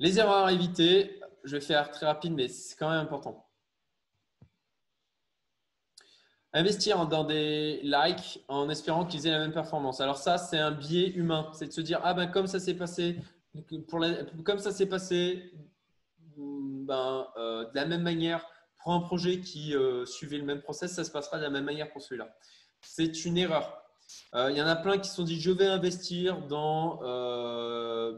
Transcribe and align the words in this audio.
Les 0.00 0.18
erreurs 0.18 0.46
à 0.46 0.52
éviter, 0.52 1.20
je 1.44 1.56
vais 1.56 1.60
faire 1.60 1.90
très 1.90 2.06
rapide, 2.06 2.32
mais 2.32 2.48
c'est 2.48 2.74
quand 2.74 2.88
même 2.88 3.00
important. 3.00 3.46
Investir 6.54 7.06
dans 7.06 7.22
des 7.22 7.80
likes 7.82 8.42
en 8.48 8.70
espérant 8.70 9.04
qu'ils 9.04 9.26
aient 9.26 9.30
la 9.30 9.40
même 9.40 9.52
performance. 9.52 10.00
Alors 10.00 10.16
ça, 10.16 10.38
c'est 10.38 10.58
un 10.58 10.70
biais 10.70 11.10
humain. 11.10 11.50
C'est 11.52 11.66
de 11.66 11.72
se 11.72 11.82
dire, 11.82 12.00
ah 12.02 12.14
ben 12.14 12.28
comme 12.28 12.46
ça 12.46 12.58
s'est 12.58 12.74
passé, 12.74 13.20
comme 14.42 14.58
ça 14.58 14.72
s'est 14.72 14.88
passé, 14.88 15.52
ben, 16.34 17.26
euh, 17.36 17.66
de 17.66 17.76
la 17.76 17.84
même 17.84 18.02
manière, 18.02 18.46
pour 18.82 18.94
un 18.94 19.00
projet 19.00 19.40
qui 19.40 19.76
euh, 19.76 20.06
suivait 20.06 20.38
le 20.38 20.44
même 20.44 20.62
process, 20.62 20.94
ça 20.94 21.04
se 21.04 21.10
passera 21.10 21.36
de 21.36 21.42
la 21.42 21.50
même 21.50 21.64
manière 21.64 21.92
pour 21.92 22.00
celui-là. 22.00 22.34
C'est 22.80 23.26
une 23.26 23.36
erreur. 23.36 23.89
Euh, 24.34 24.50
il 24.50 24.56
y 24.56 24.62
en 24.62 24.66
a 24.66 24.76
plein 24.76 24.98
qui 24.98 25.08
se 25.08 25.16
sont 25.16 25.24
dit, 25.24 25.40
je 25.40 25.50
vais 25.50 25.66
investir 25.66 26.46
dans 26.46 27.00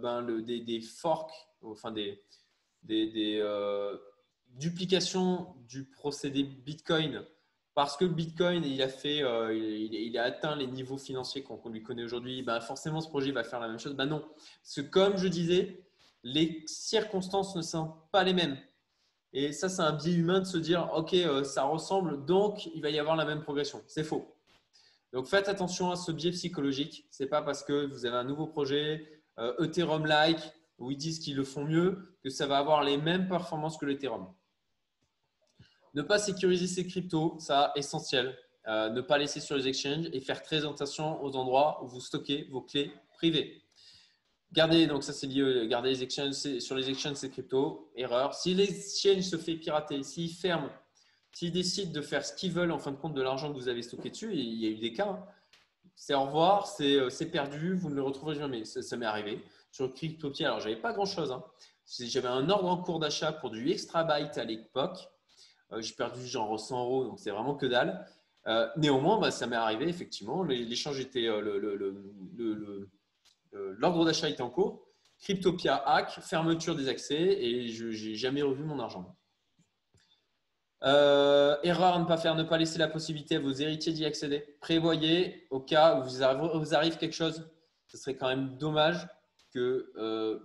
ben, 0.00 0.20
le, 0.20 0.42
des, 0.42 0.80
forks, 0.80 1.32
enfin 1.62 1.92
des, 1.92 2.22
des 2.82 3.42
duplications 4.48 5.54
du 5.68 5.84
procédé 5.84 6.42
Bitcoin 6.42 7.24
parce 7.74 7.96
que 7.96 8.04
Bitcoin, 8.04 8.64
il 8.64 8.82
a, 8.82 8.88
fait, 8.88 9.22
euh, 9.22 9.54
il, 9.54 10.18
a 10.18 10.24
atteint 10.24 10.56
les 10.56 10.66
niveaux 10.66 10.98
financiers 10.98 11.42
qu'on 11.42 11.70
lui 11.70 11.82
connaît 11.82 12.04
aujourd'hui, 12.04 12.42
ben 12.42 12.60
forcément 12.60 13.00
ce 13.00 13.08
projet 13.08 13.32
va 13.32 13.44
faire 13.44 13.60
la 13.60 13.68
même 13.68 13.78
chose. 13.78 13.94
Ben 13.94 14.06
non, 14.06 14.20
parce 14.20 14.74
que 14.76 14.80
comme 14.82 15.16
je 15.16 15.26
disais, 15.26 15.82
les 16.22 16.62
circonstances 16.66 17.56
ne 17.56 17.62
sont 17.62 17.94
pas 18.12 18.24
les 18.24 18.34
mêmes. 18.34 18.58
Et 19.32 19.52
ça, 19.52 19.70
c'est 19.70 19.80
un 19.80 19.92
biais 19.92 20.12
humain 20.12 20.40
de 20.40 20.44
se 20.44 20.58
dire, 20.58 20.90
OK, 20.94 21.14
euh, 21.14 21.42
ça 21.42 21.64
ressemble, 21.64 22.26
donc 22.26 22.66
il 22.74 22.82
va 22.82 22.90
y 22.90 22.98
avoir 22.98 23.16
la 23.16 23.24
même 23.24 23.40
progression. 23.40 23.82
C'est 23.86 24.04
faux. 24.04 24.36
Donc 25.12 25.26
faites 25.26 25.48
attention 25.48 25.90
à 25.90 25.96
ce 25.96 26.10
biais 26.10 26.30
psychologique. 26.30 27.06
Ce 27.10 27.22
n'est 27.22 27.28
pas 27.28 27.42
parce 27.42 27.62
que 27.62 27.86
vous 27.86 28.06
avez 28.06 28.16
un 28.16 28.24
nouveau 28.24 28.46
projet, 28.46 29.22
euh, 29.38 29.64
Ethereum-like, 29.64 30.40
où 30.78 30.90
ils 30.90 30.96
disent 30.96 31.18
qu'ils 31.18 31.36
le 31.36 31.44
font 31.44 31.64
mieux, 31.64 32.16
que 32.22 32.30
ça 32.30 32.46
va 32.46 32.58
avoir 32.58 32.82
les 32.82 32.96
mêmes 32.96 33.28
performances 33.28 33.76
que 33.76 33.84
l'Ethereum. 33.84 34.32
Ne 35.94 36.02
pas 36.02 36.18
sécuriser 36.18 36.66
ses 36.66 36.86
cryptos, 36.86 37.36
ça 37.38 37.72
essentiel. 37.76 38.36
Euh, 38.68 38.88
ne 38.90 39.00
pas 39.00 39.18
laisser 39.18 39.40
sur 39.40 39.56
les 39.56 39.66
exchanges 39.66 40.06
et 40.12 40.20
faire 40.20 40.42
très 40.42 40.64
attention 40.64 41.22
aux 41.22 41.36
endroits 41.36 41.82
où 41.82 41.88
vous 41.88 42.00
stockez 42.00 42.44
vos 42.50 42.62
clés 42.62 42.92
privées. 43.14 43.62
Gardez, 44.52 44.86
donc 44.86 45.02
ça 45.02 45.12
c'est 45.12 45.26
lié, 45.26 45.66
gardez 45.66 45.90
les 45.90 46.02
exchanges, 46.02 46.34
sur 46.34 46.76
les 46.76 46.88
exchanges 46.88 47.16
ces 47.16 47.30
cryptos. 47.30 47.90
Erreur. 47.96 48.34
Si 48.34 48.54
l'exchange 48.54 49.22
se 49.22 49.36
fait 49.36 49.56
pirater, 49.56 50.02
s'il 50.02 50.30
ferme, 50.30 50.70
s'ils 51.32 51.52
décident 51.52 51.92
de 51.92 52.02
faire 52.02 52.24
ce 52.24 52.34
qu'ils 52.34 52.52
veulent 52.52 52.72
en 52.72 52.78
fin 52.78 52.92
de 52.92 52.96
compte 52.96 53.14
de 53.14 53.22
l'argent 53.22 53.50
que 53.50 53.56
vous 53.56 53.68
avez 53.68 53.82
stocké 53.82 54.10
dessus, 54.10 54.32
il 54.34 54.62
y 54.62 54.66
a 54.66 54.70
eu 54.70 54.76
des 54.76 54.92
cas, 54.92 55.08
hein. 55.08 55.26
c'est 55.96 56.14
au 56.14 56.24
revoir, 56.24 56.70
euh, 56.80 57.10
c'est 57.10 57.30
perdu, 57.30 57.74
vous 57.74 57.90
ne 57.90 57.94
le 57.94 58.02
retrouverez 58.02 58.36
jamais. 58.36 58.64
Ça, 58.64 58.96
m'est 58.96 59.06
arrivé. 59.06 59.42
Sur 59.70 59.92
CryptoPie, 59.92 60.44
alors 60.44 60.60
j'avais 60.60 60.76
pas 60.76 60.92
grand 60.92 61.06
chose. 61.06 61.32
Hein. 61.32 61.42
J'avais 61.86 62.28
un 62.28 62.48
ordre 62.50 62.68
en 62.68 62.76
cours 62.76 62.98
d'achat 62.98 63.32
pour 63.32 63.50
du 63.50 63.70
extra 63.70 64.04
byte 64.04 64.36
à 64.36 64.44
l'époque. 64.44 65.08
Euh, 65.72 65.80
j'ai 65.80 65.94
perdu 65.94 66.26
genre 66.26 66.60
100 66.60 66.84
euros, 66.84 67.04
donc 67.04 67.18
c'est 67.18 67.30
vraiment 67.30 67.54
que 67.54 67.66
dalle. 67.66 68.06
Euh, 68.46 68.68
néanmoins, 68.76 69.18
bah, 69.18 69.30
ça 69.30 69.46
m'est 69.46 69.56
arrivé, 69.56 69.88
effectivement. 69.88 70.42
L'échange 70.42 71.00
était, 71.00 71.28
l'ordre 73.52 74.04
d'achat 74.04 74.28
était 74.28 74.42
en 74.42 74.50
cours. 74.50 74.86
Cryptopia 75.20 75.76
hack, 75.76 76.10
fermeture 76.20 76.74
des 76.74 76.88
accès 76.88 77.14
et 77.14 77.68
je 77.68 77.86
n'ai 77.86 78.16
jamais 78.16 78.42
revu 78.42 78.64
mon 78.64 78.80
argent. 78.80 79.16
Erreur 80.82 81.94
à 81.94 81.98
ne 81.98 82.04
pas 82.04 82.16
faire, 82.16 82.34
ne 82.34 82.42
pas 82.42 82.58
laisser 82.58 82.78
la 82.78 82.88
possibilité 82.88 83.36
à 83.36 83.40
vos 83.40 83.52
héritiers 83.52 83.92
d'y 83.92 84.04
accéder. 84.04 84.56
Prévoyez 84.60 85.46
au 85.50 85.60
cas 85.60 85.98
où 85.98 86.04
vous 86.04 86.74
arrive, 86.74 86.96
quelque 86.96 87.14
chose, 87.14 87.48
ce 87.86 87.96
serait 87.96 88.16
quand 88.16 88.28
même 88.28 88.56
dommage 88.58 89.06
que 89.52 89.92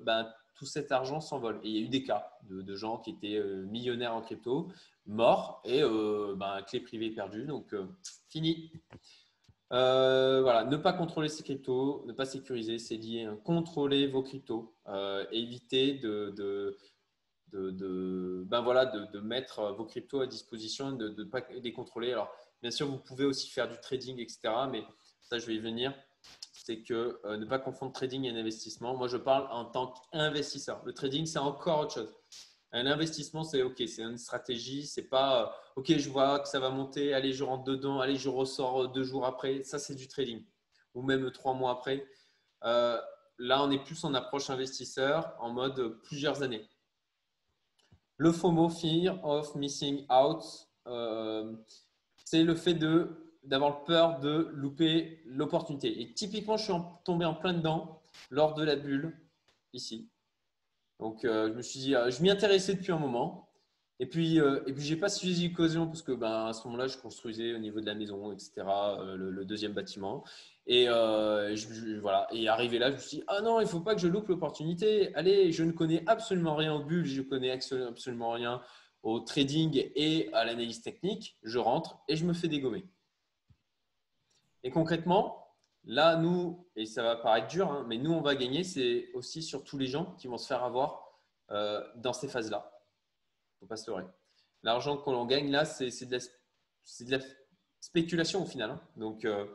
ben, 0.03 0.27
tout 0.55 0.65
cet 0.65 0.91
argent 0.91 1.21
s'envole. 1.21 1.59
Il 1.63 1.71
y 1.71 1.77
a 1.77 1.81
eu 1.81 1.89
des 1.89 2.03
cas 2.03 2.31
de 2.43 2.75
gens 2.75 2.97
qui 2.97 3.11
étaient 3.11 3.41
millionnaires 3.65 4.15
en 4.15 4.21
crypto, 4.21 4.69
mort 5.07 5.61
et 5.65 5.81
euh, 5.81 6.35
ben, 6.35 6.61
clé 6.67 6.79
privée 6.81 7.09
perdue. 7.09 7.45
Donc, 7.45 7.73
euh, 7.73 7.85
fini. 8.29 8.71
Euh, 9.73 10.41
voilà, 10.41 10.63
ne 10.63 10.77
pas 10.77 10.93
contrôler 10.93 11.27
ses 11.27 11.43
cryptos, 11.43 12.05
ne 12.05 12.13
pas 12.13 12.25
sécuriser, 12.25 12.79
c'est 12.79 12.95
lié. 12.95 13.23
Hein. 13.23 13.37
Contrôler 13.43 14.07
vos 14.07 14.23
cryptos, 14.23 14.73
éviter 15.31 15.95
de, 15.95 16.33
de, 16.37 16.77
de, 17.53 18.43
ben 18.47 18.61
voilà, 18.61 18.85
de, 18.85 19.19
mettre 19.19 19.73
vos 19.73 19.85
cryptos 19.85 20.21
à 20.21 20.27
disposition, 20.27 20.91
de 20.91 21.09
ne 21.09 21.23
pas 21.23 21.41
les 21.49 21.73
contrôler. 21.73 22.11
Alors, 22.11 22.31
bien 22.61 22.71
sûr, 22.71 22.87
vous 22.87 22.97
pouvez 22.97 23.25
aussi 23.25 23.49
faire 23.49 23.69
du 23.69 23.77
trading, 23.79 24.19
etc. 24.19 24.39
Mais 24.71 24.83
ça, 25.21 25.39
je 25.39 25.45
vais 25.45 25.55
y 25.55 25.59
venir. 25.59 25.93
C'est 26.53 26.81
que 26.83 27.19
ne 27.37 27.45
pas 27.45 27.59
confondre 27.59 27.93
trading 27.93 28.25
et 28.25 28.29
investissement. 28.29 28.95
Moi, 28.95 29.07
je 29.07 29.17
parle 29.17 29.47
en 29.51 29.65
tant 29.65 29.93
qu'investisseur. 30.11 30.81
Le 30.85 30.93
trading, 30.93 31.25
c'est 31.25 31.39
encore 31.39 31.79
autre 31.79 31.93
chose. 31.93 32.13
Un 32.73 32.85
investissement, 32.85 33.43
c'est 33.43 33.61
OK, 33.61 33.81
c'est 33.87 34.01
une 34.01 34.17
stratégie. 34.17 34.85
C'est 34.85 35.09
pas 35.09 35.43
euh, 35.43 35.47
OK, 35.77 35.97
je 35.97 36.09
vois 36.09 36.39
que 36.39 36.47
ça 36.47 36.59
va 36.59 36.69
monter, 36.69 37.13
allez, 37.13 37.31
je 37.31 37.43
rentre 37.43 37.63
dedans, 37.63 38.01
allez, 38.01 38.17
je 38.17 38.29
ressors 38.29 38.83
euh, 38.83 38.87
deux 38.87 39.03
jours 39.03 39.25
après. 39.25 39.63
Ça, 39.63 39.79
c'est 39.79 39.95
du 39.95 40.07
trading 40.07 40.43
ou 40.93 41.01
même 41.01 41.31
trois 41.31 41.53
mois 41.53 41.71
après. 41.71 42.05
Euh, 42.63 42.99
là, 43.37 43.63
on 43.63 43.71
est 43.71 43.83
plus 43.83 44.03
en 44.03 44.13
approche 44.13 44.49
investisseur 44.49 45.33
en 45.39 45.51
mode 45.51 46.01
plusieurs 46.03 46.43
années. 46.43 46.67
Le 48.17 48.31
FOMO, 48.31 48.69
Fear 48.69 49.23
of 49.23 49.55
Missing 49.55 50.05
Out, 50.09 50.67
c'est 52.25 52.43
le 52.43 52.55
fait 52.55 52.77
d'avoir 53.43 53.83
peur 53.83 54.19
de 54.19 54.49
louper 54.53 55.21
l'opportunité. 55.25 56.01
Et 56.01 56.13
typiquement, 56.13 56.57
je 56.57 56.63
suis 56.63 56.73
tombé 57.03 57.25
en 57.25 57.33
plein 57.33 57.53
dedans 57.53 58.01
lors 58.29 58.53
de 58.53 58.63
la 58.63 58.75
bulle 58.75 59.17
ici. 59.73 60.09
Donc, 60.99 61.23
euh, 61.23 61.49
je 61.49 61.53
me 61.53 61.61
suis 61.61 61.79
dit, 61.79 61.95
euh, 61.95 62.09
je 62.09 62.21
m'y 62.21 62.29
intéressais 62.29 62.73
depuis 62.73 62.91
un 62.91 62.99
moment. 62.99 63.49
Et 63.99 64.05
puis, 64.05 64.39
euh, 64.39 64.61
et 64.67 64.73
puis 64.73 64.83
j'ai 64.83 64.95
pas 64.95 65.09
suivi 65.09 65.49
l'occasion 65.49 65.87
parce 65.87 66.03
que 66.03 66.11
ben, 66.11 66.45
à 66.45 66.53
ce 66.53 66.65
moment-là, 66.67 66.87
je 66.87 66.97
construisais 66.97 67.53
au 67.53 67.57
niveau 67.57 67.81
de 67.81 67.85
la 67.85 67.95
maison, 67.95 68.31
etc., 68.31 68.51
le, 69.15 69.43
deuxième 69.43 69.73
bâtiment. 69.73 70.23
Et 70.67 70.85
je, 70.85 71.99
voilà. 71.99 72.27
Et 72.31 72.47
arrivé 72.47 72.77
là, 72.77 72.89
je 72.91 72.95
me 72.95 72.99
suis 72.99 73.17
dit, 73.17 73.23
ah 73.27 73.41
non, 73.41 73.59
il 73.61 73.67
faut 73.67 73.79
pas 73.79 73.95
que 73.95 74.01
je 74.01 74.07
loupe 74.07 74.27
l'opportunité. 74.27 75.13
Allez, 75.15 75.51
je 75.51 75.63
ne 75.63 75.71
connais 75.71 76.03
absolument 76.07 76.55
rien 76.55 76.75
au 76.75 76.83
bulle, 76.83 77.05
je 77.05 77.21
connais 77.21 77.51
absolument 77.51 78.31
rien 78.31 78.61
au 79.01 79.19
trading 79.19 79.89
et 79.95 80.29
à 80.33 80.45
l'analyse 80.45 80.81
technique. 80.81 81.37
Je 81.41 81.57
rentre 81.57 81.99
et 82.07 82.15
je 82.15 82.25
me 82.25 82.33
fais 82.33 82.47
dégommer. 82.47 82.85
Et 84.63 84.69
concrètement, 84.69 85.47
Là, 85.87 86.17
nous, 86.17 86.67
et 86.75 86.85
ça 86.85 87.01
va 87.01 87.15
paraître 87.15 87.47
dur, 87.47 87.71
hein, 87.71 87.85
mais 87.87 87.97
nous, 87.97 88.11
on 88.11 88.19
va 88.19 88.35
gagner, 88.35 88.65
c'est 88.65 89.09
aussi 89.13 89.41
sur 89.41 89.63
tous 89.63 89.77
les 89.77 89.87
gens 89.87 90.15
qui 90.17 90.27
vont 90.27 90.37
se 90.37 90.45
faire 90.45 90.65
avoir 90.65 91.13
euh, 91.51 91.81
dans 91.95 92.11
ces 92.11 92.27
phases-là. 92.27 92.76
Faut 93.59 93.65
pas 93.65 93.77
se 93.77 93.89
leurrer. 93.89 94.05
L'argent 94.63 94.97
qu'on 94.97 95.25
gagne 95.25 95.51
là, 95.51 95.65
c'est 95.65 96.05
de, 96.05 96.19
la 97.09 97.19
spéculation 97.79 98.43
au 98.43 98.45
final. 98.45 98.71
Hein. 98.71 98.81
Donc, 98.95 99.25
euh, 99.25 99.45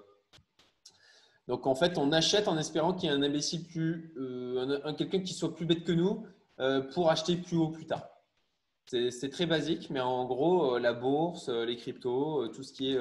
donc, 1.49 1.67
en 1.67 1.75
fait, 1.75 1.99
on 1.99 2.13
achète 2.13 2.49
en 2.49 2.57
espérant 2.57 2.95
qu'il 2.95 3.09
y 3.09 3.13
ait 3.13 3.17
un 3.17 3.23
imbécile 3.23 3.67
plus, 3.67 4.15
euh, 4.17 4.93
quelqu'un 4.95 5.21
qui 5.21 5.35
soit 5.35 5.55
plus 5.55 5.67
bête 5.67 5.85
que 5.85 5.93
nous 5.93 6.27
pour 6.95 7.11
acheter 7.11 7.37
plus 7.37 7.57
haut 7.57 7.71
plus 7.71 7.87
tard. 7.87 8.09
C'est 8.87 9.31
très 9.31 9.47
basique, 9.47 9.91
mais 9.91 10.01
en 10.01 10.27
gros, 10.27 10.79
la 10.79 10.93
bourse, 10.93 11.49
les 11.49 11.77
cryptos, 11.77 12.47
tout 12.49 12.63
ce 12.63 12.73
qui 12.73 12.93
est 12.93 12.99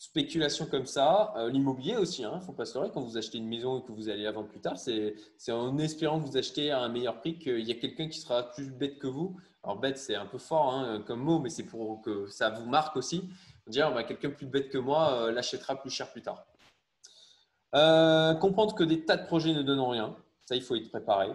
spéculation 0.00 0.64
comme 0.64 0.86
ça, 0.86 1.34
euh, 1.36 1.50
l'immobilier 1.50 1.96
aussi, 1.96 2.22
il 2.22 2.24
hein, 2.24 2.36
ne 2.36 2.40
faut 2.40 2.54
pas 2.54 2.64
se 2.64 2.74
leurrer, 2.74 2.90
quand 2.90 3.02
vous 3.02 3.18
achetez 3.18 3.36
une 3.36 3.46
maison 3.46 3.78
et 3.78 3.82
que 3.82 3.92
vous 3.92 4.08
allez 4.08 4.22
la 4.22 4.32
vendre 4.32 4.48
plus 4.48 4.60
tard, 4.60 4.78
c'est 4.78 5.14
en 5.50 5.76
espérant 5.76 6.18
que 6.18 6.26
vous 6.26 6.38
achetez 6.38 6.70
à 6.70 6.80
un 6.80 6.88
meilleur 6.88 7.20
prix 7.20 7.38
qu'il 7.38 7.60
y 7.60 7.70
a 7.70 7.74
quelqu'un 7.74 8.08
qui 8.08 8.18
sera 8.18 8.50
plus 8.50 8.70
bête 8.70 8.98
que 8.98 9.06
vous. 9.06 9.38
Alors 9.62 9.76
bête, 9.76 9.98
c'est 9.98 10.14
un 10.14 10.24
peu 10.24 10.38
fort 10.38 10.72
hein, 10.72 11.04
comme 11.06 11.20
mot, 11.20 11.38
mais 11.38 11.50
c'est 11.50 11.64
pour 11.64 12.00
que 12.00 12.28
ça 12.28 12.48
vous 12.48 12.64
marque 12.64 12.96
aussi. 12.96 13.28
Dire, 13.66 13.92
bah, 13.92 14.02
quelqu'un 14.02 14.30
plus 14.30 14.46
bête 14.46 14.70
que 14.70 14.78
moi 14.78 15.12
euh, 15.12 15.32
l'achètera 15.32 15.78
plus 15.78 15.90
cher 15.90 16.10
plus 16.10 16.22
tard. 16.22 16.46
Euh, 17.74 18.32
comprendre 18.36 18.74
que 18.74 18.82
des 18.82 19.04
tas 19.04 19.18
de 19.18 19.26
projets 19.26 19.52
ne 19.52 19.62
donnent 19.62 19.80
rien, 19.80 20.16
ça 20.46 20.56
il 20.56 20.62
faut 20.62 20.76
être 20.76 20.88
préparé. 20.88 21.28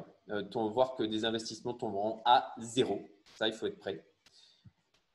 voir 0.53 0.95
que 0.95 1.03
des 1.03 1.23
investissements 1.23 1.75
tomberont 1.75 2.23
à 2.25 2.55
zéro, 2.57 2.99
ça 3.37 3.47
il 3.47 3.53
faut 3.53 3.67
être 3.67 3.77
prêt. 3.77 4.03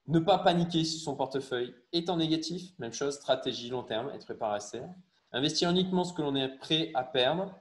Ne 0.07 0.19
pas 0.19 0.39
paniquer 0.39 0.85
si 0.85 0.99
son 0.99 1.15
portefeuille 1.15 1.75
est 1.93 2.09
en 2.11 2.17
négatif. 2.17 2.73
Même 2.79 2.93
chose, 2.93 3.15
stratégie 3.15 3.71
long 3.71 3.83
terme, 3.83 4.11
être 4.11 4.35
ça. 4.61 4.79
Investir 5.33 5.71
uniquement 5.71 6.05
ce 6.05 6.13
que 6.13 6.23
l'on 6.23 6.35
est 6.35 6.49
prêt 6.59 6.91
à 6.95 7.05
perdre. 7.05 7.55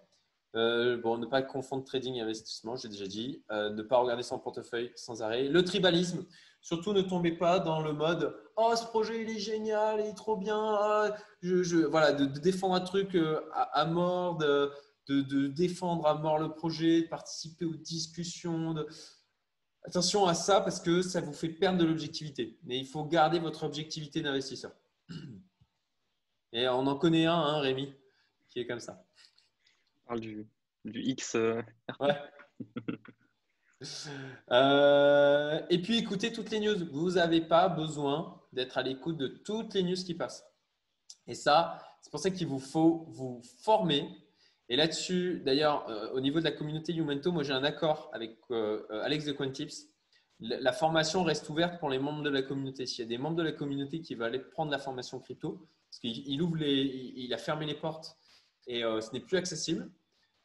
Euh, 0.56 0.98
bon, 0.98 1.20
ne 1.20 1.28
pas 1.28 1.44
confondre 1.44 1.84
trading 1.84 2.16
et 2.16 2.22
investissement, 2.22 2.76
j'ai 2.76 2.88
déjà 2.88 3.06
dit. 3.06 3.44
Euh, 3.52 3.70
ne 3.70 3.84
pas 3.84 3.98
regarder 3.98 4.24
son 4.24 4.40
portefeuille 4.40 4.92
sans 4.96 5.22
arrêt. 5.22 5.48
Le 5.48 5.64
tribalisme, 5.64 6.26
surtout 6.62 6.94
ne 6.94 7.02
tombez 7.02 7.34
pas 7.34 7.60
dans 7.60 7.82
le 7.82 7.94
mode 7.94 8.36
Oh, 8.58 8.74
ce 8.76 8.86
projet 8.86 9.22
il 9.22 9.30
est 9.30 9.40
génial, 9.40 10.00
il 10.00 10.08
est 10.08 10.16
trop 10.16 10.36
bien. 10.36 10.58
Ah, 10.58 11.16
je, 11.42 11.86
voilà, 11.86 12.14
de, 12.14 12.26
défendre 12.26 12.74
un 12.74 12.80
truc 12.80 13.16
euh, 13.16 13.42
à, 13.54 13.86
mort, 13.86 14.38
de, 14.38 14.72
de, 15.08 15.48
défendre 15.48 16.08
à 16.08 16.16
mort 16.16 16.40
le 16.40 16.52
projet, 16.52 17.04
de 17.04 17.08
participer 17.08 17.66
aux 17.66 17.76
discussions. 17.76 18.74
De, 18.74 18.88
Attention 19.84 20.26
à 20.26 20.34
ça 20.34 20.62
parce 20.62 20.80
que 20.80 21.02
ça 21.02 21.22
vous 21.22 21.34
fait 21.34 21.50
perdre 21.50 21.80
de 21.80 21.86
l'objectivité. 21.86 22.58
Mais 22.64 22.78
il 22.78 22.86
faut 22.86 23.06
garder 23.06 23.40
votre 23.40 23.64
objectivité 23.64 24.22
d'investisseur. 24.22 24.72
Et 26.52 26.68
on 26.68 26.88
en 26.88 26.96
connaît 26.96 27.26
un, 27.26 27.34
hein, 27.34 27.60
Rémi, 27.60 27.94
qui 28.50 28.60
est 28.60 28.68
comme 28.68 28.80
ça. 28.80 29.06
On 30.04 30.08
parle 30.08 30.20
du, 30.20 30.48
du 30.86 31.02
X. 31.02 31.36
Euh, 31.36 31.62
ouais. 32.00 32.18
Euh, 34.52 35.62
et 35.70 35.82
puis, 35.82 36.00
écoutez 36.00 36.34
toutes 36.34 36.50
les 36.50 36.60
news. 36.60 36.86
Vous 36.92 37.12
n'avez 37.12 37.40
pas 37.40 37.70
besoin 37.70 38.42
d'être 38.52 38.78
à 38.78 38.84
l'écoute 38.84 39.16
de 39.16 39.28
toutes 39.28 39.74
les 39.74 39.84
news 39.84 39.96
qui 39.96 40.14
passent. 40.14 40.46
Et 41.28 41.34
ça, 41.34 41.80
c'est 42.02 42.10
pour 42.10 42.20
ça 42.20 42.30
qu'il 42.30 42.48
vous 42.48 42.60
faut 42.60 43.06
vous 43.08 43.42
former. 43.62 44.10
Et 44.70 44.76
là-dessus, 44.76 45.42
d'ailleurs, 45.44 45.90
euh, 45.90 46.12
au 46.12 46.20
niveau 46.20 46.40
de 46.40 46.44
la 46.44 46.52
communauté 46.52 46.94
Youmento, 46.94 47.32
moi 47.32 47.44
j'ai 47.44 47.54
un 47.54 47.64
accord 47.64 48.10
avec 48.14 48.38
euh, 48.52 48.84
Alex 49.04 49.26
de 49.26 49.32
Quantips. 49.32 49.88
La, 50.40 50.60
la 50.60 50.72
formation 50.72 51.24
reste 51.24 51.50
ouverte 51.50 51.80
pour 51.80 51.90
les 51.90 51.98
membres 52.00 52.22
de 52.22 52.30
la 52.30 52.44
communauté. 52.44 52.86
S'il 52.86 53.00
y 53.00 53.08
a 53.08 53.10
des 53.10 53.18
membres 53.18 53.36
de 53.36 53.44
la 53.44 53.52
communauté 53.52 54.00
qui 54.00 54.14
veulent 54.16 54.28
aller 54.28 54.40
prendre 54.40 54.72
la 54.72 54.78
formation 54.78 55.20
crypto, 55.20 55.68
parce 55.90 56.00
qu'il 56.00 56.42
ouvre 56.42 56.58
les, 56.58 57.14
il 57.16 57.34
a 57.34 57.38
fermé 57.38 57.66
les 57.66 57.74
portes 57.74 58.16
et 58.68 58.82
ce 58.82 59.12
n'est 59.12 59.22
plus 59.22 59.38
accessible, 59.38 59.90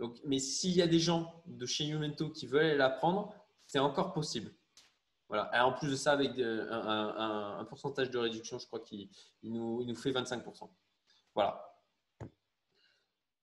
donc, 0.00 0.19
mais 0.25 0.38
s'il 0.38 0.73
y 0.73 0.81
a 0.81 0.87
des 0.87 0.99
gens 0.99 1.43
de 1.44 1.67
chez 1.67 1.85
Youmento 1.85 2.31
qui 2.31 2.47
veulent 2.47 2.65
aller 2.65 2.76
l'apprendre, 2.76 3.35
c'est 3.67 3.79
encore 3.79 4.15
possible. 4.15 4.50
Voilà. 5.29 5.50
Et 5.55 5.61
en 5.61 5.73
plus 5.73 5.91
de 5.91 5.97
ça, 5.97 6.12
avec 6.12 6.38
un, 6.38 7.65
pourcentage 7.69 8.11
de 8.11 8.19
réduction, 8.19 8.59
je 8.59 8.67
crois 8.67 8.81
qu'il 8.81 9.11
nous, 9.43 9.85
nous 9.85 9.94
fait 9.94 10.12
25%. 10.12 10.71
Voilà. 11.35 11.74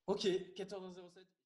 Ok, 0.06 0.26
14,07. 0.56 1.41